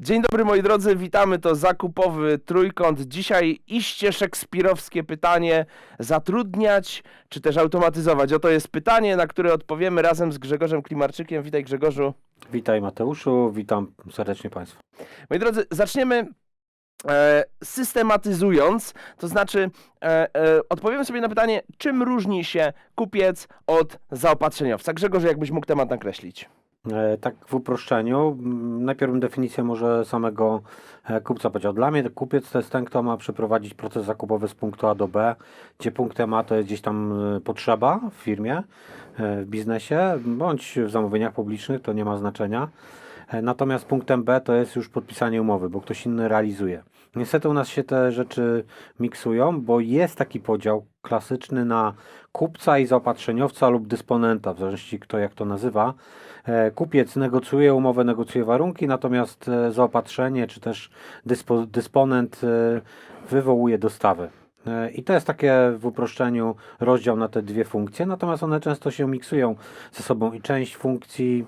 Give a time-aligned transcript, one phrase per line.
[0.00, 3.00] Dzień dobry moi drodzy, witamy, to zakupowy trójkąt.
[3.00, 5.66] Dzisiaj iście szekspirowskie pytanie,
[5.98, 8.32] zatrudniać czy też automatyzować?
[8.32, 11.42] Oto jest pytanie, na które odpowiemy razem z Grzegorzem Klimarczykiem.
[11.42, 12.14] Witaj Grzegorzu.
[12.52, 14.80] Witaj Mateuszu, witam serdecznie Państwa.
[15.30, 16.26] Moi drodzy, zaczniemy
[17.64, 19.70] systematyzując, to znaczy
[20.02, 24.92] e, e, odpowiemy sobie na pytanie, czym różni się kupiec od zaopatrzeniowca.
[24.92, 26.48] Grzegorz, jakbyś mógł temat nakreślić?
[26.92, 30.62] E, tak w uproszczeniu, mm, najpierw definicję może samego
[31.04, 31.72] e, kupca powiedział.
[31.72, 35.08] Dla mnie kupiec to jest ten, kto ma przeprowadzić proces zakupowy z punktu A do
[35.08, 35.36] B,
[35.78, 38.62] gdzie punktem A to jest gdzieś tam e, potrzeba w firmie,
[39.18, 42.68] e, w biznesie, bądź w zamówieniach publicznych, to nie ma znaczenia.
[43.28, 46.82] E, Natomiast punktem B to jest już podpisanie umowy, bo ktoś inny realizuje.
[47.16, 48.64] Niestety u nas się te rzeczy
[49.00, 51.94] miksują, bo jest taki podział klasyczny na
[52.32, 55.94] kupca i zaopatrzeniowca lub dysponenta, w zależności kto jak to nazywa.
[56.44, 60.90] E, Kupiec negocjuje umowę, negocjuje warunki, natomiast e, zaopatrzenie czy też
[61.26, 62.40] dyspo, dysponent
[63.30, 64.28] wywołuje dostawy.
[64.94, 69.08] I to jest takie w uproszczeniu rozdział na te dwie funkcje, natomiast one często się
[69.08, 69.56] miksują
[69.92, 71.46] ze sobą i część funkcji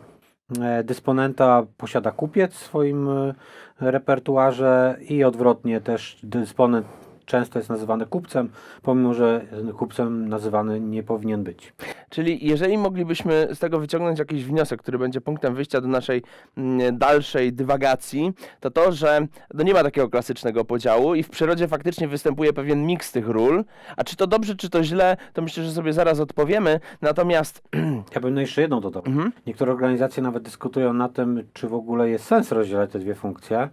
[0.84, 3.34] dysponenta posiada kupiec w swoim e,
[3.80, 6.86] repertuarze i odwrotnie też dysponent
[7.26, 8.50] często jest nazywany kupcem,
[8.82, 9.46] pomimo że
[9.78, 11.72] kupcem nazywany nie powinien być.
[12.10, 16.22] Czyli jeżeli moglibyśmy z tego wyciągnąć jakiś wniosek, który będzie punktem wyjścia do naszej
[16.56, 21.68] mm, dalszej dywagacji, to to, że no nie ma takiego klasycznego podziału i w przyrodzie
[21.68, 23.64] faktycznie występuje pewien miks tych ról.
[23.96, 26.80] A czy to dobrze, czy to źle, to myślę, że sobie zaraz odpowiemy.
[27.02, 27.62] Natomiast
[28.14, 29.02] Ja bym no jeszcze jedną dodał.
[29.06, 29.32] Mhm.
[29.46, 33.68] Niektóre organizacje nawet dyskutują na tym, czy w ogóle jest sens rozdzielać te dwie funkcje.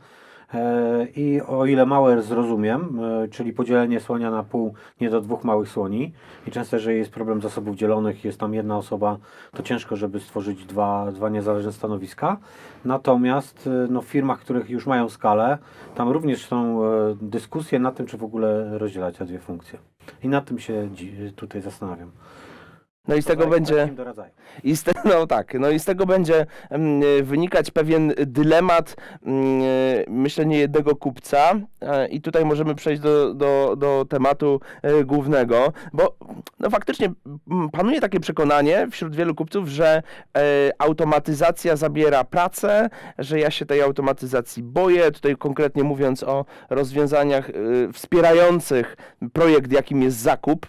[0.53, 5.44] E, I o ile małe zrozumiem, e, czyli podzielenie słonia na pół, nie do dwóch
[5.44, 6.14] małych słoni.
[6.48, 9.17] I często, jeżeli jest problem zasobów dzielonych, jest tam jedna osoba,
[9.52, 12.38] to ciężko, żeby stworzyć dwa, dwa niezależne stanowiska.
[12.86, 15.58] Natomiast e, no, w firmach, których już mają skalę,
[15.95, 16.82] tam również są
[17.22, 19.80] dyskusje na tym, czy w ogóle rozdzielać te dwie funkcje.
[20.23, 20.89] I nad tym się
[21.36, 22.11] tutaj zastanawiam.
[23.08, 23.90] No i z tego będzie.
[24.64, 28.95] I z te, no tak, no i z tego będzie mm, wynikać pewien dylemat,
[29.26, 29.62] mm,
[30.08, 31.54] myślę, nie jednego kupca.
[31.82, 36.16] E, I tutaj możemy przejść do, do, do tematu e, głównego, bo
[36.60, 37.12] no faktycznie
[37.52, 40.04] mm, panuje takie przekonanie wśród wielu kupców, że
[40.38, 45.12] e, automatyzacja zabiera pracę, że ja się tej automatyzacji boję.
[45.12, 47.52] Tutaj konkretnie mówiąc o rozwiązaniach
[47.94, 48.98] wspierających
[49.34, 50.66] projekt, jakim jest zakup,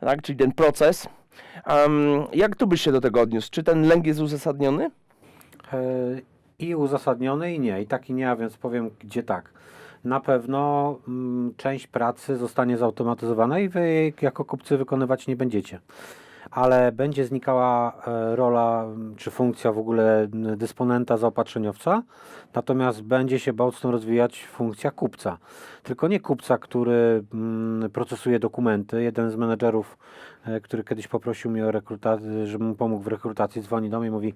[0.00, 1.08] tak, czyli ten proces.
[1.66, 1.92] Em,
[2.32, 3.48] jak tu byś się do tego odniósł?
[3.50, 4.90] Czy ten lęk jest uzasadniony?
[5.72, 5.80] E,
[6.58, 7.82] I uzasadniony, i nie.
[7.82, 9.50] I tak, i nie, a więc powiem, gdzie tak.
[10.04, 15.80] Na pewno mm, część pracy zostanie zautomatyzowana i wy jako kupcy wykonywać nie będziecie.
[16.54, 20.26] Ale będzie znikała e, rola czy funkcja w ogóle
[20.56, 22.02] dysponenta zaopatrzeniowca,
[22.54, 25.38] natomiast będzie się mocno rozwijać funkcja kupca.
[25.82, 27.24] Tylko nie kupca, który
[27.92, 29.02] procesuje dokumenty.
[29.02, 29.98] Jeden z menedżerów,
[30.44, 34.12] e, który kiedyś poprosił mnie o rekrutację, żebym pomógł w rekrutacji, dzwoni do mnie i
[34.12, 34.34] mówi: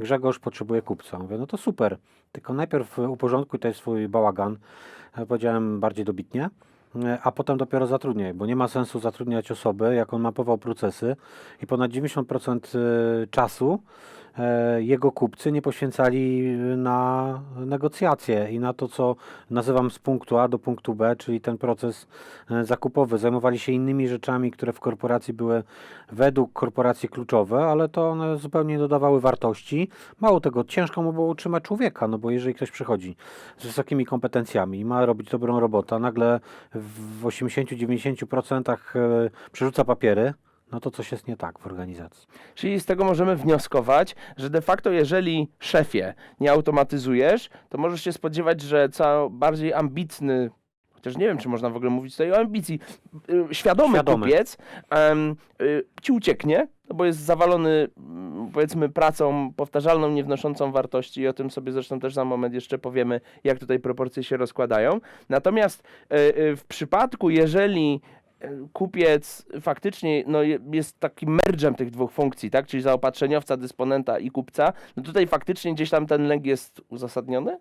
[0.00, 1.18] Grzegorz potrzebuje kupca.
[1.18, 1.98] Mówię, no to super,
[2.32, 4.56] tylko najpierw uporządkuj tutaj swój bałagan,
[5.28, 6.50] powiedziałem bardziej dobitnie,
[7.22, 11.16] a potem dopiero zatrudniaj, bo nie ma sensu zatrudniać osoby, jak on mapował procesy
[11.62, 14.27] i ponad 90% e, czasu e,
[14.78, 16.42] jego kupcy nie poświęcali
[16.76, 19.16] na negocjacje i na to, co
[19.50, 22.06] nazywam z punktu A do punktu B, czyli ten proces
[22.50, 23.18] e, zakupowy.
[23.18, 25.62] Zajmowali się innymi rzeczami, które w korporacji były
[26.12, 29.88] według korporacji kluczowe, ale to one zupełnie nie dodawały wartości.
[30.20, 33.16] Mało tego, ciężko mu było utrzymać człowieka, no bo jeżeli ktoś przychodzi
[33.58, 36.40] z wysokimi kompetencjami i ma robić dobrą robotę, nagle
[36.74, 40.34] w 80-90% e, przerzuca papiery,
[40.72, 42.28] no to coś jest nie tak w organizacji.
[42.54, 48.12] Czyli z tego możemy wnioskować, że de facto jeżeli szefie nie automatyzujesz, to możesz się
[48.12, 50.50] spodziewać, że co bardziej ambitny,
[50.92, 52.80] chociaż nie wiem, czy można w ogóle mówić tutaj o ambicji,
[53.50, 54.24] y, świadomy, Świadomy.
[54.26, 54.58] kupiec
[55.62, 61.28] y, ci ucieknie, no bo jest zawalony mm, powiedzmy pracą powtarzalną, nie wnoszącą wartości i
[61.28, 65.00] o tym sobie zresztą też za moment jeszcze powiemy, jak tutaj proporcje się rozkładają.
[65.28, 65.82] Natomiast
[66.12, 68.00] y, y, w przypadku, jeżeli
[68.72, 72.66] kupiec faktycznie no, je- jest takim mergem tych dwóch funkcji, tak?
[72.66, 77.58] Czyli zaopatrzeniowca, dysponenta i kupca, no tutaj faktycznie gdzieś tam ten lęk jest uzasadniony?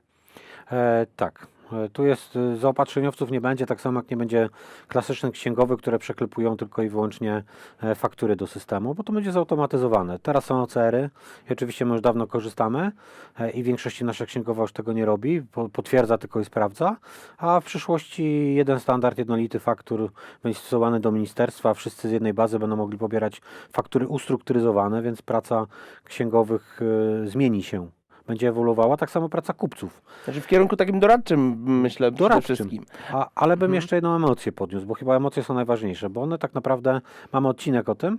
[0.71, 1.47] E, tak.
[1.73, 4.49] E, Tu jest y, zaopatrzeniowców nie będzie, tak samo jak nie będzie
[4.87, 7.43] klasycznych księgowych, które przeklepują tylko i wyłącznie
[7.81, 10.19] e, faktury do systemu, bo to będzie zautomatyzowane.
[10.19, 11.09] Teraz są OCR-y
[11.49, 12.91] i oczywiście my już dawno korzystamy
[13.39, 16.97] e, i w większości nasza księgowa już tego nie robi, po- potwierdza tylko i sprawdza,
[17.37, 20.11] a w przyszłości jeden standard jednolity faktur
[20.43, 23.41] będzie stosowany do ministerstwa, wszyscy z jednej bazy będą mogli pobierać
[23.73, 25.65] faktury ustrukturyzowane, więc praca
[26.03, 26.79] księgowych
[27.23, 27.96] e, zmieni się.
[28.27, 30.01] Będzie ewoluowała, tak samo praca kupców.
[30.23, 32.41] Znaczy w kierunku takim doradczym, myślę, Doradczym.
[32.55, 32.85] przede wszystkim.
[33.13, 33.75] A, ale bym Mhm.
[33.75, 37.01] jeszcze jedną emocję podniósł, bo chyba emocje są najważniejsze, bo one tak naprawdę,
[37.33, 38.17] mamy odcinek o tym,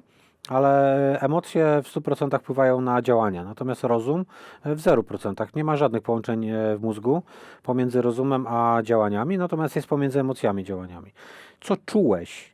[0.49, 4.25] ale emocje w 100% wpływają na działania, natomiast rozum
[4.65, 5.47] w 0%.
[5.57, 7.23] Nie ma żadnych połączeń e, w mózgu
[7.63, 11.13] pomiędzy rozumem a działaniami, natomiast jest pomiędzy emocjami i działaniami.
[11.61, 12.53] Co czułeś,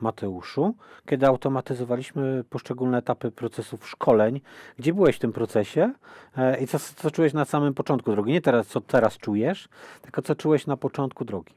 [0.00, 0.74] Mateuszu,
[1.06, 4.40] kiedy automatyzowaliśmy poszczególne etapy procesów szkoleń?
[4.78, 5.92] Gdzie byłeś w tym procesie
[6.36, 8.32] e, i co, co czułeś na samym początku drogi?
[8.32, 9.68] Nie teraz, co teraz czujesz,
[10.02, 11.54] tylko co czułeś na początku drogi?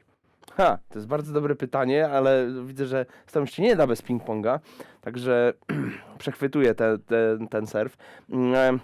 [0.56, 4.02] Ha, to jest bardzo dobre pytanie, ale widzę, że z tym się nie da bez
[4.02, 4.58] ping-ponga,
[5.00, 5.52] także
[6.18, 7.96] przechwytuję te, te, ten serw.
[8.30, 8.78] Mm, e,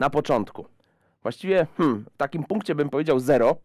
[0.00, 0.66] Na początku,
[1.22, 3.56] właściwie hmm, w takim punkcie bym powiedział zero,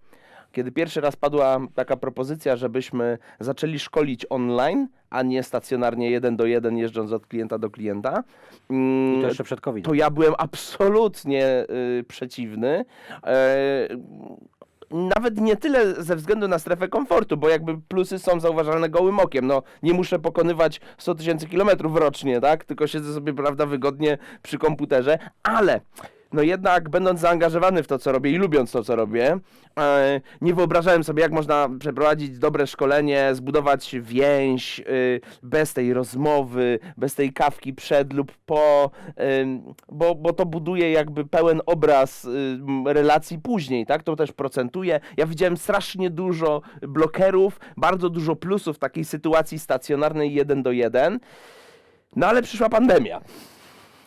[0.56, 6.46] kiedy pierwszy raz padła taka propozycja, żebyśmy zaczęli szkolić online, a nie stacjonarnie jeden do
[6.46, 8.24] jeden jeżdżąc od klienta do klienta.
[8.70, 11.66] I mm, to jeszcze przed covid to ja byłem absolutnie
[12.00, 12.86] y, przeciwny.
[13.24, 13.88] E,
[14.92, 19.48] nawet nie tyle ze względu na strefę komfortu, bo jakby plusy są zauważalne gołym okiem.
[19.48, 22.66] No, nie muszę pokonywać 100 tysięcy kilometrów rocznie, tak?
[22.66, 25.82] Tylko siedzę sobie, prawda, wygodnie przy komputerze, ale
[26.36, 29.38] no jednak będąc zaangażowany w to, co robię i lubiąc to, co robię,
[29.80, 36.80] e, nie wyobrażałem sobie, jak można przeprowadzić dobre szkolenie, zbudować więź y, bez tej rozmowy,
[36.98, 38.92] bez tej kawki przed lub po,
[39.92, 44.04] bo, bo to buduje jakby pełen obraz ym, relacji później, tak?
[44.04, 45.00] To też procentuje.
[45.18, 51.20] Ja widziałem strasznie dużo blokerów, bardzo dużo plusów takiej sytuacji stacjonarnej jeden do jeden.
[52.16, 53.22] No ale przyszła pandemia.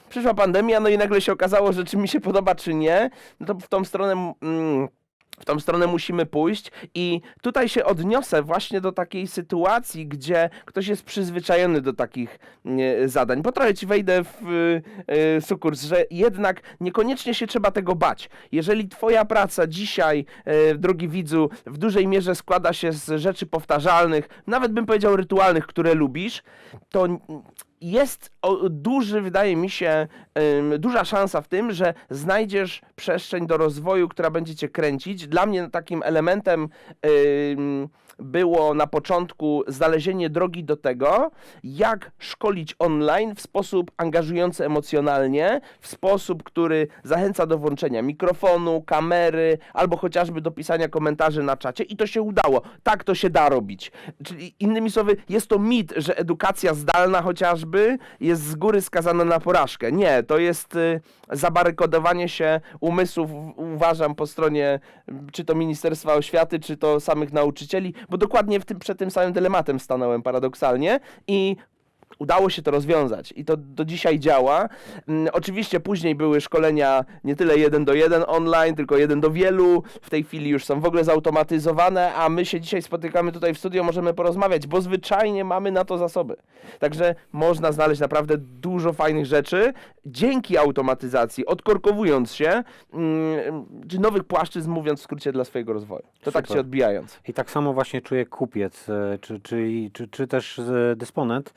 [0.09, 3.11] Przyszła pandemia, no i nagle się okazało, że czy mi się podoba, czy nie,
[3.41, 4.35] no to w tą stronę.
[4.43, 4.89] Mm,
[5.39, 10.87] w tą stronę musimy pójść i tutaj się odniosę właśnie do takiej sytuacji, gdzie ktoś
[10.87, 13.43] jest przyzwyczajony do takich e, zadań.
[13.43, 14.43] Bo trochę ci wejdę w
[15.07, 18.31] e, sukurs, że jednak niekoniecznie się trzeba tego bać.
[18.53, 24.29] Jeżeli twoja praca dzisiaj, e, drogi widzu, w dużej mierze składa się z rzeczy powtarzalnych,
[24.47, 26.43] nawet bym powiedział rytualnych, które lubisz,
[26.89, 27.07] to
[27.81, 28.31] jest
[28.71, 30.09] duży, wydaje mi się,
[30.79, 35.29] duża szansa w tym, że znajdziesz przestrzeń do rozwoju, która będzie cię kręcić.
[35.29, 36.69] Dla mnie takim elementem
[38.19, 41.31] było na początku znalezienie drogi do tego,
[41.65, 49.59] jak szkolić online w sposób angażujący emocjonalnie, w sposób, który zachęca do włączenia mikrofonu, kamery,
[49.75, 52.63] albo chociażby do pisania komentarzy na czacie i to się udało.
[52.83, 53.93] Tak to się da robić.
[54.25, 59.41] Czyli innymi słowy, jest to mit, że edukacja zdalna chociażby jest z góry skazana na
[59.41, 59.93] porażkę.
[59.93, 61.01] Nie, to jest y,
[61.31, 64.81] zabarykodowanie się umysłów, uważam, po stronie
[65.33, 69.33] czy to Ministerstwa Oświaty, czy to samych nauczycieli, bo dokładnie w tym, przed tym samym
[69.33, 71.57] dylematem stanąłem paradoksalnie i
[72.19, 74.69] Udało się to rozwiązać i to do dzisiaj działa.
[75.09, 79.83] Mm, oczywiście później były szkolenia nie tyle jeden do jeden online, tylko jeden do wielu.
[80.03, 83.59] W tej chwili już są w ogóle zautomatyzowane, a my się dzisiaj spotykamy tutaj w
[83.59, 86.37] studio, możemy porozmawiać, bo zwyczajnie mamy na to zasoby.
[86.79, 89.73] Także można znaleźć naprawdę dużo fajnych rzeczy
[90.07, 92.63] dzięki automatyzacji, odkorkowując się,
[92.93, 96.03] mm, czy nowych płaszczyzn, mówiąc w skrócie, dla swojego rozwoju.
[96.23, 96.57] To tak Super.
[96.57, 97.21] się odbijając.
[97.29, 101.55] I tak samo właśnie czuje kupiec, e, czy, czy, czy, czy też e, dysponent,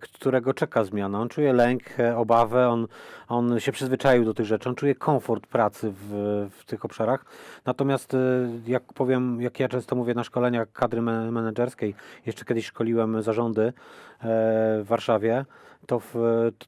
[0.00, 1.20] którego czeka zmiana.
[1.20, 2.86] On czuje lęk, e, obawę, on,
[3.28, 6.10] on się przyzwyczaił do tych rzeczy, on czuje komfort pracy w,
[6.50, 7.24] w tych obszarach.
[7.64, 8.18] Natomiast, e,
[8.66, 11.94] jak powiem, jak ja często mówię na szkoleniach kadry me- menedżerskiej,
[12.26, 13.72] jeszcze kiedyś szkoliłem zarządy e,
[14.20, 15.44] w Warszawie,
[15.86, 16.14] to, w,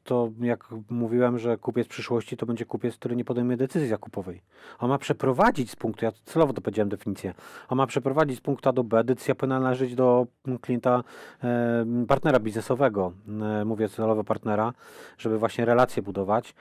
[0.05, 4.43] to jak mówiłem, że kupiec przyszłości to będzie kupiec, który nie podejmie decyzji zakupowej.
[4.79, 7.35] On ma przeprowadzić z punktu, ja celowo to powiedziałem definicję,
[7.69, 11.05] on ma przeprowadzić z punktu A do B, decyzja powinna należeć do mm, klienta,
[11.45, 13.13] e, partnera biznesowego,
[13.61, 14.73] e, mówię celowo partnera,
[15.19, 16.55] żeby właśnie relacje budować,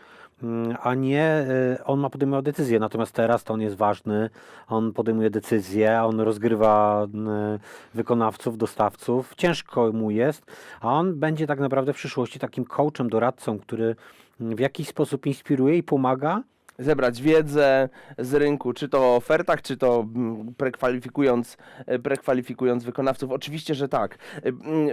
[0.82, 4.30] a nie e, on ma podejmować decyzję, natomiast teraz to on jest ważny,
[4.68, 7.60] on podejmuje decyzje, on rozgrywa mm,
[7.94, 10.46] wykonawców, dostawców, ciężko mu jest,
[10.82, 13.96] a on będzie tak naprawdę w przyszłości takim coachem, doradcą, który
[14.42, 16.44] mm, w jakiś sposób inspiruje i pomaga
[16.80, 23.32] zebrać wiedzę z rynku, czy to o ofertach, czy to mm, prekwalifikując, e, prekwalifikując wykonawców.
[23.32, 24.18] Oczywiście, że tak.
[24.44, 24.90] Mm,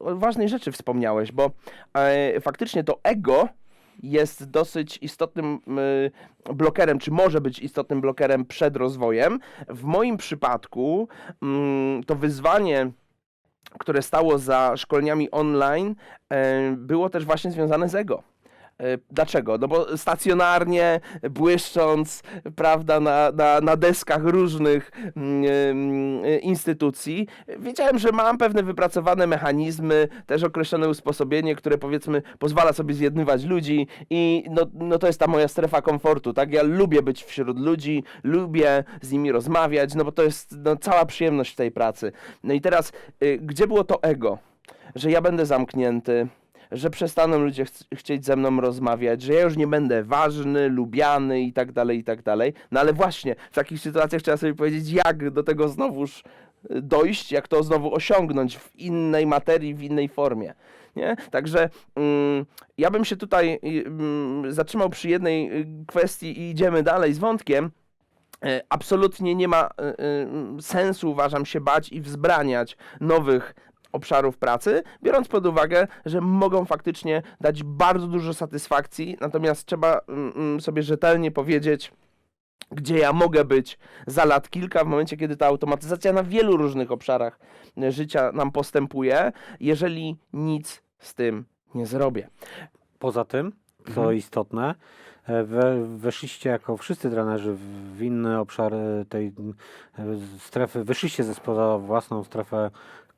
[0.00, 1.50] O ważnej rzeczy wspomniałeś, bo
[1.94, 3.48] e, faktycznie to ego
[4.02, 5.60] jest dosyć istotnym
[6.48, 9.38] y, blokerem, czy może być istotnym blokerem przed rozwojem.
[9.68, 11.08] W moim przypadku
[11.42, 12.90] mm, to wyzwanie
[13.78, 15.94] które stało za szkoleniami online,
[16.32, 18.22] e, było też właśnie związane z ego.
[18.80, 19.58] E, Dlaczego?
[19.58, 22.22] No bo stacjonarnie, błyszcząc,
[22.56, 24.90] prawda, na, na, na deskach różnych
[26.24, 27.26] e, instytucji,
[27.58, 33.86] wiedziałem, że mam pewne wypracowane mechanizmy, też określone usposobienie, które powiedzmy pozwala sobie zjednywać ludzi
[34.10, 36.52] i no, no to jest ta moja strefa komfortu, tak?
[36.52, 41.04] Ja lubię być wśród ludzi, lubię z nimi rozmawiać, no bo to jest no, cała
[41.06, 42.12] przyjemność tej pracy.
[42.44, 44.38] No i teraz, y, gdzie było to ego?
[44.94, 46.28] Że ja będę zamknięty,
[46.72, 51.40] że przestaną ludzie ch- chcieć ze mną rozmawiać, że ja już nie będę ważny, lubiany
[51.40, 52.52] i tak dalej, i tak dalej.
[52.70, 56.24] No ale właśnie, w takich sytuacjach trzeba sobie powiedzieć, jak do tego znowuż
[56.70, 60.54] y, dojść, jak to znowu osiągnąć w innej materii, w innej formie.
[60.96, 61.16] Nie?
[61.30, 62.46] Także mm,
[62.78, 67.18] ja bym się tutaj y, mm, zatrzymał przy jednej y, kwestii i idziemy dalej z
[67.18, 67.70] wątkiem.
[68.68, 69.68] Absolutnie nie ma
[70.60, 73.54] sensu, uważam się, bać i wzbraniać nowych
[73.92, 80.32] obszarów pracy, biorąc pod uwagę, że mogą faktycznie dać bardzo dużo satysfakcji, natomiast trzeba mm,
[80.36, 81.92] mm, sobie rzetelnie powiedzieć,
[82.72, 86.92] gdzie ja mogę być za lat kilka, w momencie, kiedy ta automatyzacja na wielu różnych
[86.92, 87.38] obszarach
[87.82, 91.44] e, życia nam postępuje, jeżeli nic z tym
[91.74, 92.28] nie zrobię.
[92.98, 93.52] Poza tym,
[93.94, 94.16] co Mhm.
[94.16, 94.74] istotne,
[95.26, 97.56] e, we, weszliście jako wszyscy trenerzy
[97.96, 99.32] w, inny obszar e, tej
[100.38, 102.70] strefy, wyszliście ze spoza własną strefę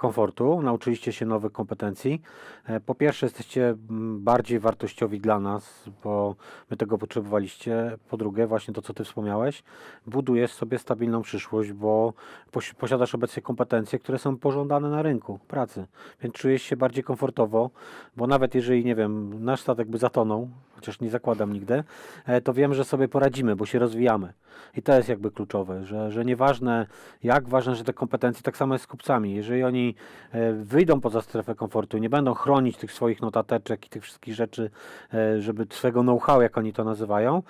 [0.06, 2.23] komfortu, nauczyliście się nowych kompetencji.
[2.66, 6.35] E, Po pierwsze, jesteście mm, bardziej wartościowi dla nas, bo
[6.71, 7.99] my tego potrzebowaliście.
[8.09, 9.62] Po drugie, właśnie to, co Ty wspomniałeś,
[10.06, 12.12] budujesz sobie stabilną przyszłość, bo
[12.52, 15.87] posi- posiadasz obecnie kompetencje, które są pożądane na rynku pracy,
[16.23, 17.71] więc czujesz się bardziej komfortowo,
[18.16, 20.49] bo nawet jeżeli, nie wiem, nasz statek by zatonął,
[20.82, 21.84] chociaż nie zakładam nigdy,
[22.26, 24.32] e, to wiem, że sobie poradzimy, bo się rozwijamy.
[24.76, 26.86] I to jest jakby kluczowe, że, że nieważne
[27.22, 29.34] jak, ważne, że te kompetencje tak samo jest z kupcami.
[29.34, 29.94] Jeżeli oni
[30.32, 34.70] e, wyjdą poza strefę komfortu, nie będą chronić tych swoich notateczek i tych wszystkich rzeczy,
[35.14, 37.42] e, żeby swego know-how, jak oni to nazywają,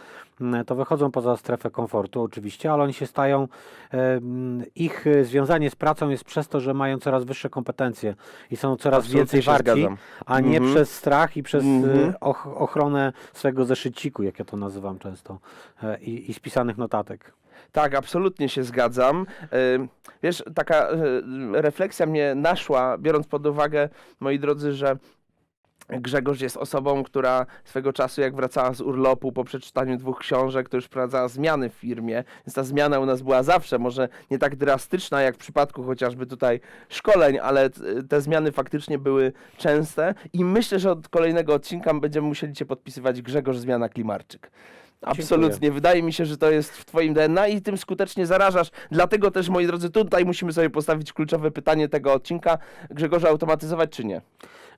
[0.66, 3.48] to wychodzą poza strefę komfortu oczywiście, ale oni się stają,
[3.94, 4.20] e,
[4.74, 8.14] ich e, związanie z pracą jest przez to, że mają coraz wyższe kompetencje
[8.50, 9.96] i są coraz Absolutnie więcej warci, zgadzam.
[10.26, 10.74] a nie Mhm.
[10.74, 12.10] przez strach i przez Mhm.
[12.10, 15.38] e, och, ochronę swego zeszyciku, jak ja to nazywam często,
[15.82, 17.32] e, i, i spisanych notatek.
[17.72, 19.26] Tak, absolutnie się zgadzam.
[20.22, 20.88] Wiesz, taka
[21.52, 23.88] refleksja mnie naszła, biorąc pod uwagę,
[24.20, 24.96] moi drodzy, że
[25.88, 30.76] Grzegorz jest osobą, która swego czasu, jak wracała z urlopu po przeczytaniu dwóch książek, to
[30.76, 34.56] już wprowadzała zmiany w firmie, więc ta zmiana u nas była zawsze, może nie tak
[34.56, 37.70] drastyczna jak w przypadku chociażby tutaj szkoleń, ale
[38.08, 43.22] te zmiany faktycznie były częste i myślę, że od kolejnego odcinka będziemy musieli cię podpisywać
[43.22, 44.50] Grzegorz Zmiana Klimarczyk.
[45.02, 45.72] Absolutnie.
[45.72, 48.70] Wydaje mi się, że to jest w Twoim DNA i tym skutecznie zarażasz.
[48.90, 52.58] Dlatego też, moi drodzy, tutaj musimy sobie postawić kluczowe pytanie tego odcinka.
[52.90, 54.20] Grzegorza, automatyzować czy nie?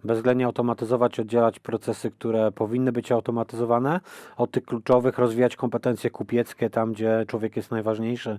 [0.04, 4.00] bezwzględnie automatyzować, oddzielać procesy, które powinny być automatyzowane,
[4.36, 8.38] od tych kluczowych rozwijać kompetencje kupieckie tam, gdzie człowiek jest najważniejszy,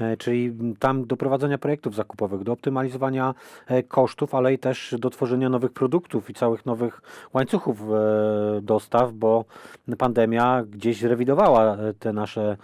[0.00, 3.34] e, czyli tam do prowadzenia projektów zakupowych, do optymalizowania
[3.66, 9.12] e, kosztów, ale i też do tworzenia nowych produktów i całych nowych łańcuchów e, dostaw,
[9.12, 9.44] bo
[9.98, 12.56] pandemia gdzieś zrewidowała e, te nasze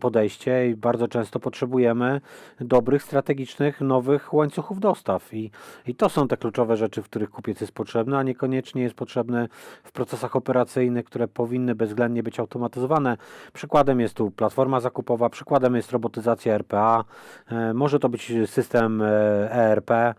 [0.00, 2.20] podejście i bardzo często potrzebujemy
[2.60, 5.50] dobrych, strategicznych, nowych łańcuchów dostaw i
[5.86, 9.48] i to są te kluczowe rzeczy, w których kupiec jest potrzebny, a niekoniecznie jest potrzebny
[9.84, 13.16] w procesach operacyjnych, które powinny bezwzględnie być automatyzowane.
[13.52, 17.04] Przykładem jest tu platforma zakupowa, przykładem jest robotyzacja RPA,
[17.48, 19.90] e, może to być system e, ERP.
[19.90, 20.14] E,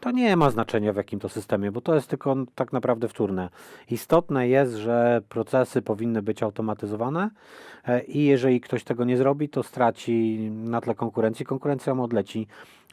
[0.00, 3.48] To nie ma znaczenia w jakim to systemie, bo to jest tylko tak naprawdę wtórne.
[3.90, 7.30] Istotne jest, że procesy powinny być automatyzowane
[7.84, 11.46] e, i jeżeli ktoś tego nie zrobi, to straci na tle konkurencji.
[11.46, 12.46] Konkurencja mu odleci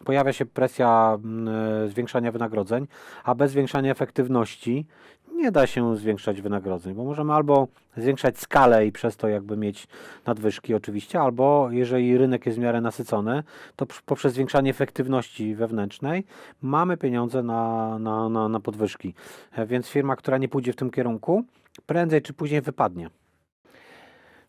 [0.05, 1.47] pojawia się presja mm,
[1.85, 2.87] e, zwiększania wynagrodzeń,
[3.23, 4.85] a bez zwiększania efektywności
[5.33, 7.67] nie da się zwiększać wynagrodzeń, bo możemy albo
[7.97, 9.87] zwiększać skalę i przez to jakby mieć
[10.25, 13.43] nadwyżki oczywiście, albo jeżeli rynek jest w miarę nasycony,
[13.75, 16.25] to pr- poprzez zwiększanie efektywności wewnętrznej
[16.61, 19.13] mamy pieniądze na, na, na, na podwyżki.
[19.51, 21.43] E, Więc firma, która nie pójdzie w tym kierunku,
[21.85, 23.09] prędzej czy później wypadnie.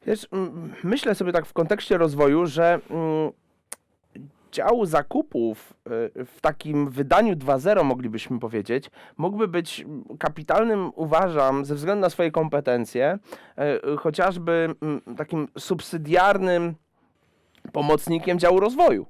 [0.06, 0.28] Wiesz,
[0.84, 2.80] myślę sobie tak w kontekście rozwoju, że
[4.52, 5.74] dział zakupów
[6.18, 9.84] y, w takim wydaniu 2.0 moglibyśmy powiedzieć, mógłby być
[10.18, 13.18] kapitalnym, uważam, ze względu na swoje kompetencje,
[13.94, 14.74] y, chociażby
[15.16, 16.74] takim subsydiarnym
[17.72, 19.06] pomocnikiem działu rozwoju.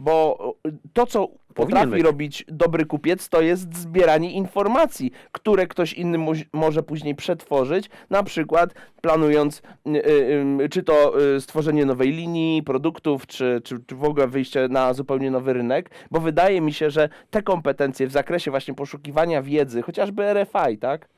[0.00, 2.02] Bo y, to, co potrafi być.
[2.02, 6.18] robić dobry kupiec, to jest zbieranie informacji, które ktoś inny
[6.52, 12.62] może później przetworzyć, na przykład planując y, y, y, czy to y, stworzenie nowej linii
[12.62, 16.90] produktów, czy, czy, czy w ogóle wyjście na zupełnie nowy rynek, bo wydaje mi się,
[16.90, 21.08] że te kompetencje w zakresie właśnie poszukiwania wiedzy, chociażby RFI, tak?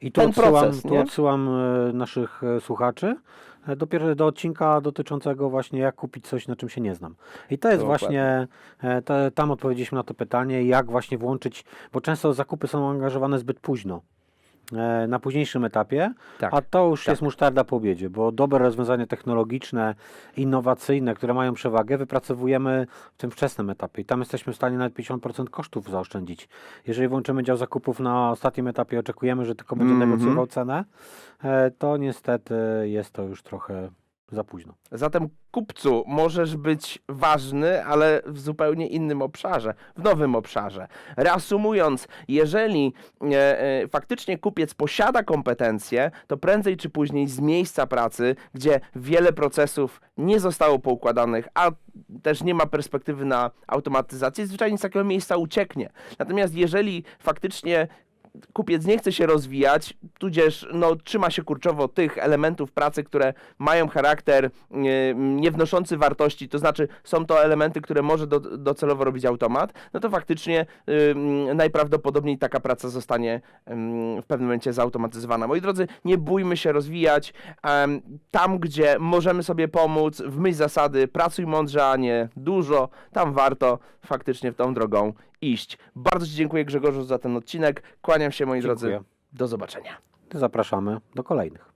[0.00, 3.16] I tu ten odsyłam, proces, tu odsyłam e, naszych e, słuchaczy
[3.76, 7.14] dopiero do odcinka dotyczącego właśnie jak kupić coś, na czym się nie znam.
[7.50, 8.06] I to jest Dokładnie.
[8.06, 8.48] właśnie,
[8.90, 13.38] e, te, tam odpowiedzieliśmy na to pytanie, jak właśnie włączyć, bo często zakupy są angażowane
[13.38, 14.02] zbyt późno.
[14.72, 16.54] E, Na późniejszym etapie, Tak.
[16.54, 17.12] a to już tak.
[17.12, 19.94] jest musztarda po obiedzie, bo dobre rozwiązania technologiczne,
[20.36, 24.94] innowacyjne, które mają przewagę, wypracowujemy w tym wczesnym etapie i tam jesteśmy w stanie nawet
[24.94, 26.48] 50% kosztów zaoszczędzić.
[26.86, 30.10] Jeżeli włączymy dział zakupów na ostatnim etapie, oczekujemy, że tylko będzie Mhm.
[30.10, 30.84] negocjował cenę,
[31.44, 32.54] e, to niestety
[32.84, 33.88] jest to już trochę
[34.32, 34.74] za późno.
[34.92, 40.88] Zatem kupcu możesz być ważny, ale w zupełnie innym obszarze, w nowym obszarze.
[41.16, 48.36] Reasumując, jeżeli e, e, faktycznie kupiec posiada kompetencje, to prędzej czy później z miejsca pracy,
[48.54, 51.70] gdzie wiele procesów nie zostało poukładanych, a
[52.22, 55.90] też nie ma perspektywy na automatyzację, zwyczajnie z takiego miejsca ucieknie.
[56.18, 57.88] Natomiast jeżeli faktycznie
[58.52, 63.88] kupiec nie chce się rozwijać, tudzież no, trzyma się kurczowo tych elementów pracy, które mają
[63.88, 64.50] charakter e,
[65.14, 70.00] nie wnoszący wartości, to znaczy są to elementy, które może do, docelowo robić automat, no
[70.00, 70.66] to faktycznie
[71.10, 75.46] ym, najprawdopodobniej taka praca zostanie ym, w pewnym momencie zautomatyzowana.
[75.46, 77.34] Moi drodzy, nie bójmy się rozwijać.
[78.30, 83.78] Tam, gdzie możemy sobie pomóc, w myśl zasady pracuj mądrze, a nie dużo, tam warto
[84.06, 85.12] faktycznie w tą drogą
[85.52, 85.78] iść.
[85.96, 87.82] Bardzo Ci dziękuję Grzegorzu za ten odcinek.
[88.02, 88.90] Kłaniam się moi Dziękuję.
[88.90, 89.04] drodzy.
[89.32, 89.96] Do zobaczenia.
[90.34, 91.73] Zapraszamy do kolejnych.